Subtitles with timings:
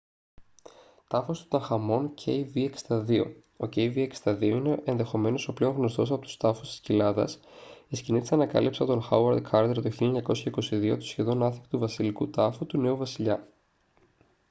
[1.07, 3.25] τάφος του τουταγχαμών kv62.
[3.57, 7.39] ο kv62 είναι ενδεχομένως ο πλέον γνωστός από τους τάφους της κοιλάδας
[7.87, 9.91] η σκηνή της ανακάλυψης από τον χάουαρντ κάρτερ το
[10.71, 13.47] 1922 του σχεδόν άθικτου βασιλικού τάφου του νέου βασιλιά